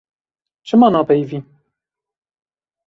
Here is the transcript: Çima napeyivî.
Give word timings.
Çima 0.67 0.87
napeyivî. 0.93 1.39